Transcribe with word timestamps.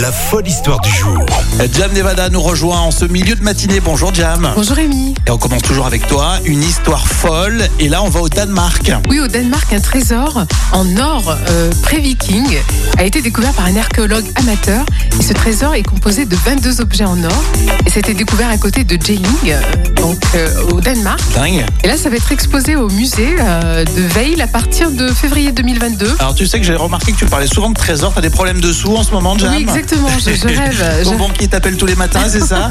La 0.00 0.10
folle 0.10 0.48
histoire 0.48 0.80
du 0.80 0.90
jour. 0.90 1.24
Jam 1.72 1.92
Nevada 1.92 2.30
nous 2.30 2.40
rejoint 2.40 2.80
en 2.80 2.90
ce 2.90 3.04
milieu 3.04 3.34
de 3.34 3.42
matinée. 3.42 3.78
Bonjour 3.80 4.12
Jam. 4.14 4.50
Bonjour 4.56 4.76
Rémi. 4.76 5.14
Et 5.26 5.30
on 5.30 5.36
commence 5.38 5.62
toujours 5.62 5.86
avec 5.86 6.06
toi, 6.06 6.38
une 6.44 6.62
histoire 6.62 7.06
folle. 7.06 7.68
Et 7.78 7.88
là, 7.88 8.02
on 8.02 8.08
va 8.08 8.20
au 8.20 8.28
Danemark. 8.28 8.90
Oui, 9.08 9.20
au 9.20 9.28
Danemark, 9.28 9.72
un 9.72 9.80
trésor 9.80 10.44
en 10.72 10.96
or 10.96 11.36
euh, 11.50 11.70
pré-viking 11.82 12.58
a 12.98 13.04
été 13.04 13.20
découvert 13.20 13.52
par 13.52 13.66
un 13.66 13.76
archéologue 13.76 14.24
amateur. 14.36 14.84
Et 15.18 15.22
ce 15.22 15.34
trésor 15.34 15.74
est 15.74 15.82
composé 15.82 16.24
de 16.24 16.36
22 16.36 16.80
objets 16.80 17.04
en 17.04 17.22
or. 17.22 17.44
Et 17.86 17.90
ça 17.90 17.96
a 17.96 18.00
été 18.00 18.14
découvert 18.14 18.48
à 18.48 18.56
côté 18.56 18.84
de 18.84 18.98
Jelling, 19.00 19.26
euh, 19.46 19.60
donc 19.96 20.18
euh, 20.34 20.70
au 20.72 20.80
Danemark. 20.80 21.20
Dingue. 21.34 21.64
Et 21.84 21.88
là, 21.88 21.96
ça 21.96 22.08
va 22.08 22.16
être 22.16 22.32
exposé 22.32 22.76
au 22.76 22.88
musée 22.88 23.36
euh, 23.38 23.84
de 23.84 24.00
Veil 24.00 24.40
à 24.40 24.46
partir 24.46 24.90
de 24.90 25.08
février 25.08 25.52
2022. 25.52 26.16
Alors, 26.18 26.34
tu 26.34 26.46
sais 26.46 26.58
que 26.58 26.66
j'ai 26.66 26.74
remarqué 26.76 27.12
que 27.12 27.18
tu 27.18 27.26
parlais 27.26 27.46
souvent 27.46 27.70
de 27.70 27.74
trésors. 27.74 28.12
T'as 28.14 28.20
des 28.20 28.30
problèmes 28.30 28.60
de 28.60 28.72
sous 28.72 28.96
en 28.96 29.02
ce 29.02 29.10
moment, 29.10 29.36
Jam 29.36 29.52
Oui, 29.54 29.66
exactement. 29.82 30.08
Je, 30.18 30.34
je 30.34 30.46
rêve. 30.46 31.02
Ton 31.04 31.12
Je, 31.12 31.16
banquier 31.18 31.48
t'appelle 31.48 31.76
tous 31.76 31.86
les 31.86 31.94
matins, 31.94 32.24
c'est 32.28 32.40
ça 32.44 32.70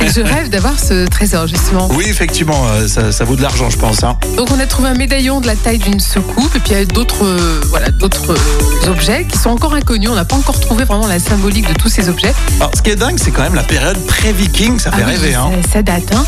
et 0.00 0.08
je 0.14 0.20
rêve 0.20 0.48
d'avoir 0.50 0.78
ce 0.78 1.06
trésor, 1.06 1.46
justement. 1.46 1.88
Oui, 1.92 2.04
effectivement, 2.08 2.62
euh, 2.68 2.88
ça, 2.88 3.12
ça 3.12 3.24
vaut 3.24 3.36
de 3.36 3.42
l'argent, 3.42 3.70
je 3.70 3.78
pense. 3.78 4.02
hein. 4.04 4.16
Donc 4.36 4.50
on 4.50 4.58
a 4.60 4.66
trouvé 4.66 4.88
un 4.88 4.94
médaillon 4.94 5.40
de 5.40 5.46
la 5.46 5.56
taille 5.56 5.78
d'une 5.78 6.00
soucoupe 6.00 6.54
et 6.56 6.60
puis 6.60 6.70
il 6.72 6.78
y 6.78 6.80
a 6.80 6.84
d'autres 6.84 7.24
euh, 7.24 7.60
voilà 7.68 7.90
d'autres 7.90 8.32
euh, 8.32 8.90
objets 8.90 9.24
qui 9.30 9.38
sont 9.38 9.50
encore 9.50 9.74
inconnus. 9.74 10.08
On 10.10 10.14
n'a 10.14 10.24
pas 10.24 10.36
encore 10.36 10.58
trouvé 10.60 10.84
vraiment 10.84 11.06
la 11.06 11.18
symbolique 11.18 11.68
de 11.68 11.74
tous 11.74 11.88
ces 11.88 12.08
objets. 12.08 12.34
Alors, 12.60 12.72
ce 12.76 12.82
qui 12.82 12.90
est 12.90 12.96
dingue, 12.96 13.18
c'est 13.22 13.30
quand 13.30 13.42
même 13.42 13.54
la 13.54 13.62
période 13.62 13.98
pré-viking. 14.06 14.78
Ça 14.78 14.90
fait 14.90 15.02
Ah 15.02 15.06
oui, 15.08 15.12
rêver, 15.16 15.34
hein. 15.34 15.50
ça, 15.64 15.72
ça 15.74 15.82
date. 15.82 16.12
Hein. 16.14 16.24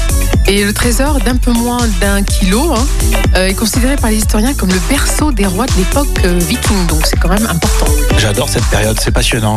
Et 0.47 0.65
le 0.65 0.73
trésor 0.73 1.19
d'un 1.21 1.37
peu 1.37 1.53
moins 1.53 1.81
d'un 2.01 2.23
kilo 2.23 2.73
hein, 2.75 2.85
est 3.35 3.55
considéré 3.55 3.97
par 3.97 4.11
les 4.11 4.17
historiens 4.17 4.55
comme 4.55 4.71
le 4.71 4.81
berceau 4.89 5.33
des 5.33 5.47
rois 5.47 5.67
de 5.67 5.73
l'époque 5.77 6.09
euh, 6.25 6.39
viking. 6.41 6.87
Donc 6.89 7.07
c'est 7.07 7.19
quand 7.19 7.29
même 7.29 7.47
important. 7.47 7.87
J'adore 8.19 8.49
cette 8.49 8.65
période, 8.67 8.99
c'est 9.01 9.11
passionnant, 9.11 9.55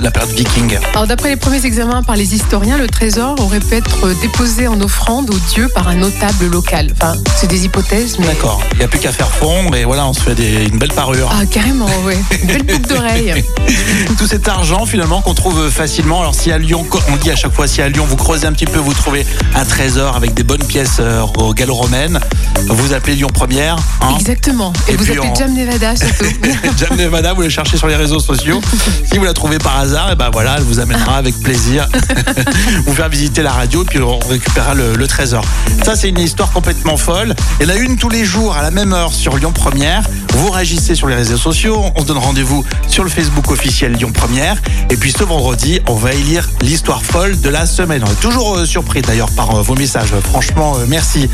la 0.00 0.10
période 0.12 0.30
viking. 0.34 0.78
Alors 0.92 1.06
d'après 1.06 1.30
les 1.30 1.36
premiers 1.36 1.64
examens 1.64 2.02
par 2.02 2.16
les 2.16 2.34
historiens, 2.34 2.78
le 2.78 2.86
trésor 2.86 3.36
aurait 3.40 3.60
pu 3.60 3.74
être 3.74 4.08
déposé 4.20 4.68
en 4.68 4.80
offrande 4.80 5.30
aux 5.30 5.38
dieux 5.54 5.68
par 5.74 5.88
un 5.88 5.94
notable 5.96 6.46
local. 6.50 6.92
Enfin, 7.00 7.14
c'est 7.36 7.46
des 7.48 7.64
hypothèses, 7.64 8.16
mais 8.18 8.26
D'accord. 8.26 8.60
Il 8.72 8.78
n'y 8.78 8.84
a 8.84 8.88
plus 8.88 8.98
qu'à 8.98 9.12
faire 9.12 9.30
fondre 9.30 9.74
et 9.76 9.84
voilà, 9.84 10.06
on 10.06 10.12
se 10.12 10.20
fait 10.20 10.34
des- 10.34 10.64
une 10.66 10.78
belle 10.78 10.92
parure. 10.92 11.30
ah 11.32 11.44
carrément, 11.46 11.86
ouais, 12.04 12.18
une 12.40 12.46
belle 12.46 12.62
boucle 12.62 12.88
d'oreille. 12.88 13.44
Tout 14.18 14.26
cet 14.26 14.46
argent 14.48 14.86
finalement 14.86 15.20
qu'on 15.22 15.34
trouve 15.34 15.68
facilement. 15.70 16.20
Alors 16.20 16.34
si 16.34 16.52
à 16.52 16.58
Lyon, 16.58 16.84
on 17.10 17.16
dit 17.16 17.30
à 17.30 17.36
chaque 17.36 17.52
fois, 17.52 17.66
si 17.66 17.80
à 17.82 17.88
Lyon 17.88 18.04
vous 18.08 18.16
creusez 18.16 18.46
un 18.46 18.52
petit 18.52 18.66
peu, 18.66 18.78
vous 18.78 18.94
trouvez 18.94 19.26
un 19.54 19.64
trésor 19.64 20.16
avec 20.16 20.34
des 20.34 20.42
bonnes 20.42 20.64
pièces 20.64 20.96
euh, 21.00 21.22
gallo-romaines, 21.54 22.20
vous 22.68 22.92
appelez 22.92 23.16
Lyon 23.16 23.28
Première. 23.32 23.76
Hein 24.00 24.14
Exactement. 24.18 24.72
Et, 24.88 24.92
Et 24.92 24.96
vous 24.96 25.04
appelez 25.04 25.20
on- 25.20 25.34
Jam 25.34 25.52
Nevada 25.54 25.94
surtout. 25.96 26.24
Jam 26.78 26.96
Nevada, 26.96 27.32
vous 27.32 27.42
le 27.42 27.48
cherchez 27.48 27.76
sur 27.76 27.86
les 27.88 27.96
réseaux 27.96 28.20
sociaux. 28.20 28.60
Si 29.12 29.18
vous 29.18 29.24
la 29.24 29.34
trouvez 29.34 29.58
par 29.58 29.78
hasard, 29.78 30.01
et 30.10 30.14
ben 30.16 30.30
voilà, 30.30 30.56
elle 30.56 30.64
vous 30.64 30.80
amènera 30.80 31.16
avec 31.16 31.38
plaisir 31.40 31.88
vous 32.86 32.94
faire 32.94 33.08
visiter 33.08 33.42
la 33.42 33.52
radio, 33.52 33.84
puis 33.84 34.00
on 34.00 34.18
récupérera 34.18 34.74
le, 34.74 34.94
le 34.94 35.06
trésor. 35.06 35.44
Ça, 35.84 35.96
c'est 35.96 36.08
une 36.08 36.18
histoire 36.18 36.50
complètement 36.50 36.96
folle. 36.96 37.34
Et 37.60 37.66
la 37.66 37.76
une 37.76 37.96
tous 37.96 38.08
les 38.08 38.24
jours 38.24 38.56
à 38.56 38.62
la 38.62 38.70
même 38.70 38.92
heure 38.92 39.12
sur 39.12 39.36
Lyon 39.36 39.52
Première. 39.52 40.02
Vous 40.34 40.50
réagissez 40.50 40.94
sur 40.94 41.08
les 41.08 41.14
réseaux 41.14 41.36
sociaux. 41.36 41.84
On 41.94 42.00
se 42.00 42.06
donne 42.06 42.18
rendez-vous 42.18 42.64
sur 42.88 43.04
le 43.04 43.10
Facebook 43.10 43.50
officiel 43.50 43.92
Lyon 43.92 44.12
Première. 44.12 44.56
Et 44.90 44.96
puis 44.96 45.12
ce 45.12 45.24
vendredi, 45.24 45.80
on 45.88 45.94
va 45.94 46.12
élire 46.12 46.48
l'histoire 46.62 47.02
folle 47.02 47.40
de 47.40 47.48
la 47.48 47.66
semaine. 47.66 48.02
On 48.06 48.10
est 48.10 48.20
toujours 48.20 48.56
euh, 48.56 48.64
surpris 48.64 49.02
d'ailleurs 49.02 49.30
par 49.30 49.54
euh, 49.54 49.62
vos 49.62 49.74
messages. 49.74 50.12
Franchement, 50.24 50.74
euh, 50.76 50.86
merci. 50.88 51.28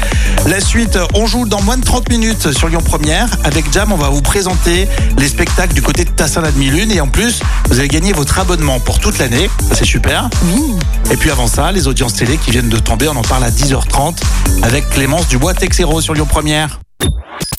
La 0.47 0.61
suite, 0.61 0.99
on 1.15 1.27
joue 1.27 1.47
dans 1.47 1.63
moins 1.63 1.77
de 1.77 1.85
30 1.85 2.11
minutes 2.11 2.53
sur 2.53 2.69
Lyon 2.69 2.83
Première. 2.85 3.29
Avec 3.45 3.73
Jam, 3.73 3.93
on 3.93 3.97
va 3.97 4.09
vous 4.09 4.23
présenter 4.23 4.89
les 5.19 5.29
spectacles 5.29 5.75
du 5.75 5.83
côté 5.83 6.05
de 6.05 6.11
Tassin 6.11 6.41
la 6.41 6.51
demi-lune. 6.51 6.91
Et 6.91 7.01
en 7.01 7.09
plus, 7.09 7.41
vous 7.69 7.79
allez 7.79 7.89
gagner 7.89 8.13
votre 8.13 8.39
abonnement 8.39 8.58
pour 8.85 8.99
toute 8.99 9.19
l'année. 9.19 9.49
Ça, 9.69 9.77
c'est 9.77 9.85
super. 9.85 10.29
Oui. 10.45 10.75
Et 11.11 11.17
puis 11.17 11.31
avant 11.31 11.47
ça, 11.47 11.71
les 11.71 11.87
audiences 11.87 12.15
télé 12.15 12.37
qui 12.39 12.51
viennent 12.51 12.69
de 12.69 12.79
tomber, 12.79 13.09
on 13.09 13.17
en 13.17 13.23
parle 13.23 13.45
à 13.45 13.51
10h30 13.51 14.17
avec 14.63 14.89
Clémence 14.91 15.29
Dubois-Texero 15.29 16.01
sur 16.01 16.15
Lyon 16.15 16.27
Première. 16.27 16.81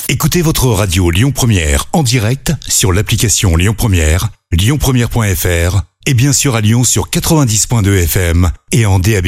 Écoutez 0.10 0.42
votre 0.42 0.68
radio 0.68 1.10
Lyon 1.10 1.32
Première 1.32 1.86
en 1.94 2.04
direct 2.04 2.52
sur 2.68 2.92
l'application 2.92 3.56
Lyon 3.56 3.76
Première, 3.78 4.30
lyonpremière.fr 4.52 5.82
et 6.06 6.14
bien 6.14 6.34
sûr 6.34 6.56
à 6.56 6.62
Lyon 6.62 6.84
sur 6.84 7.10
90.2 7.10 8.04
FM 8.04 8.52
et 8.72 8.86
en 8.86 9.00
DAB+. 9.00 9.28